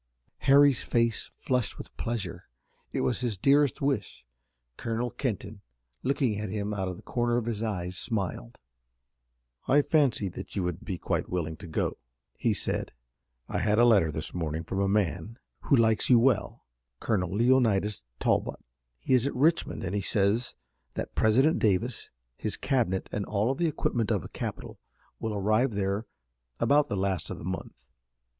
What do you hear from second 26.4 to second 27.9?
about the last of the month.